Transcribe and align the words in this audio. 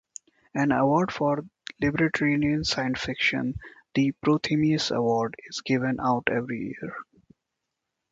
An 0.55 0.71
award 0.71 1.13
for 1.13 1.45
libertarian 1.79 2.63
science 2.63 2.99
fiction, 2.99 3.53
the 3.93 4.13
Prometheus 4.13 4.89
Award, 4.89 5.35
is 5.47 5.61
given 5.63 5.99
out 5.99 6.23
every 6.27 6.59
year. 6.75 6.95